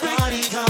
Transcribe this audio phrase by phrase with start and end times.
[0.00, 0.63] Party.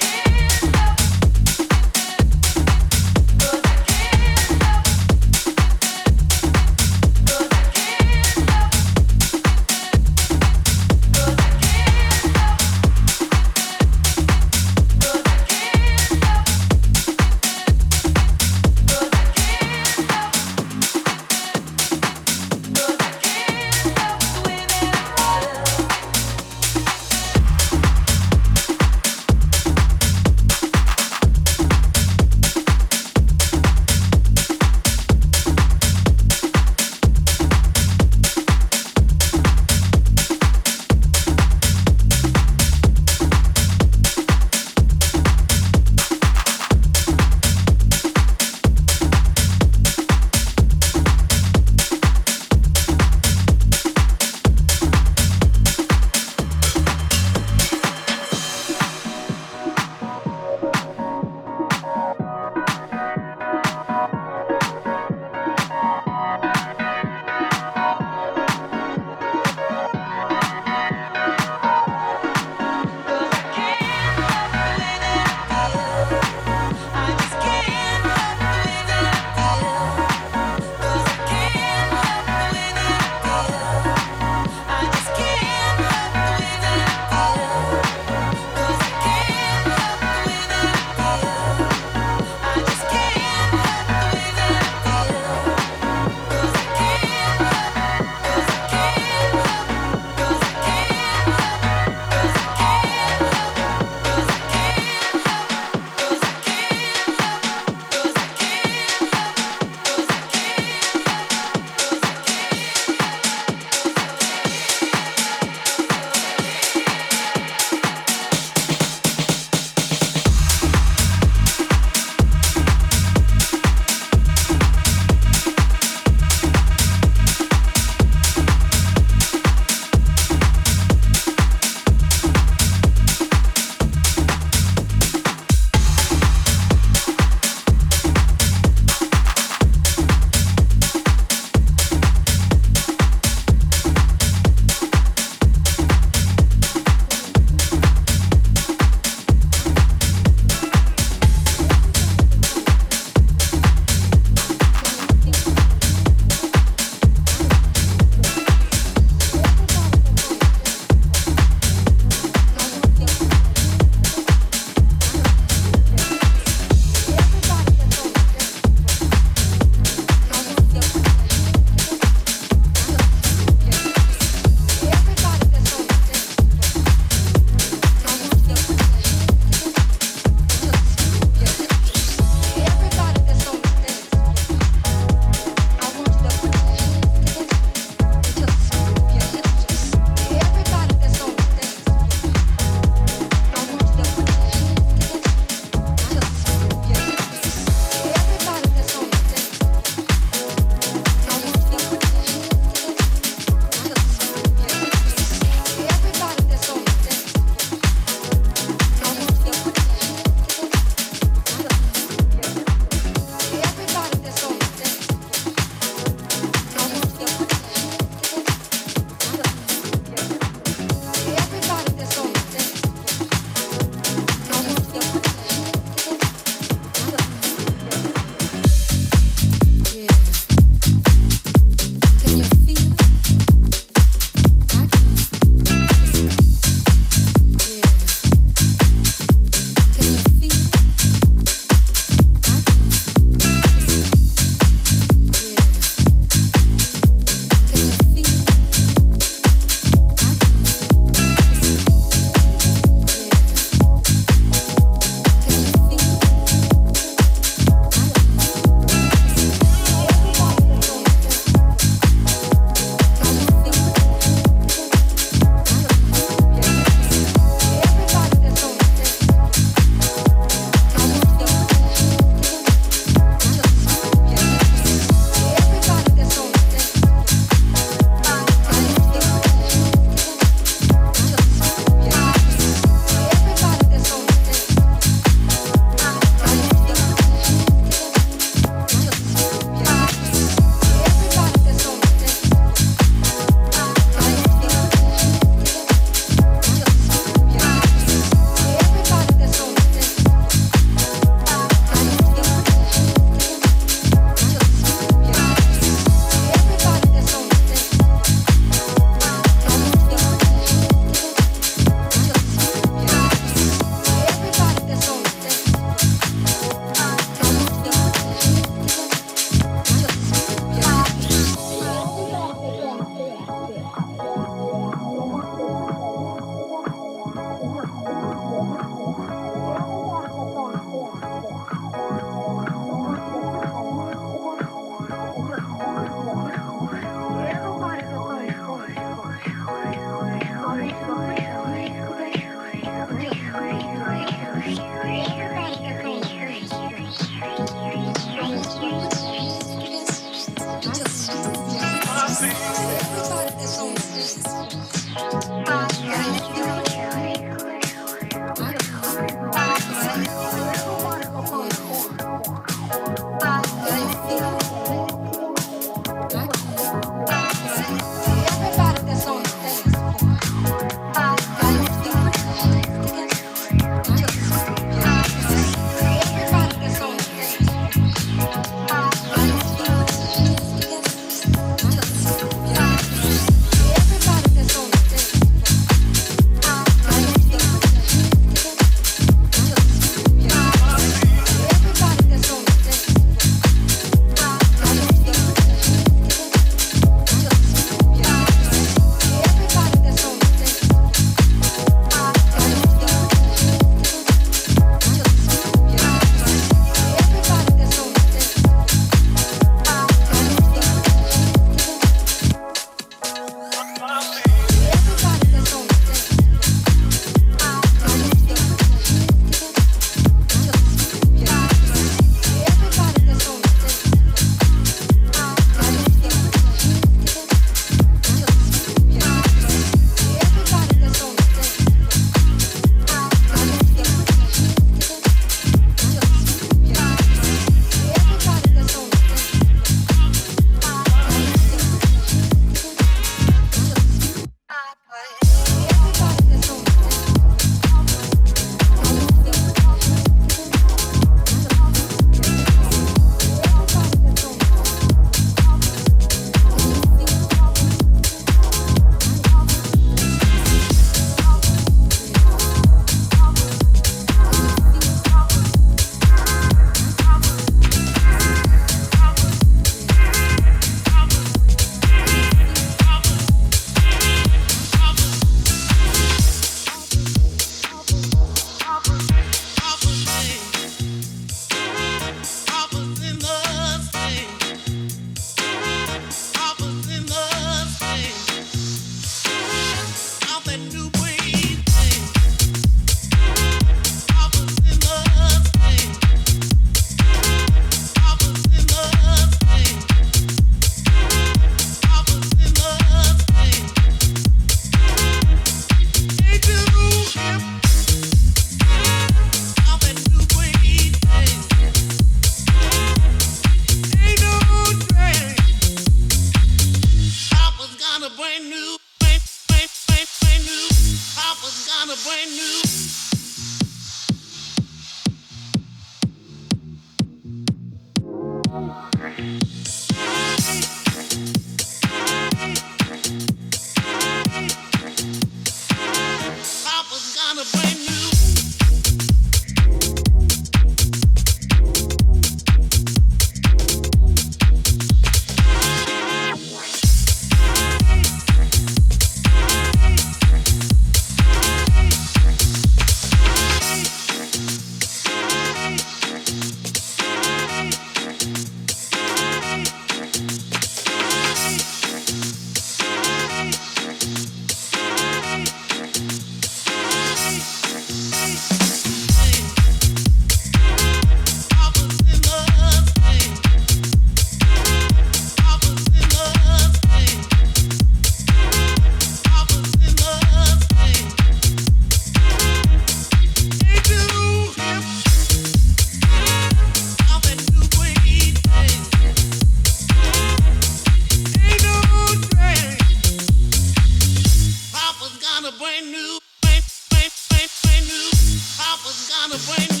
[599.71, 600.00] flame.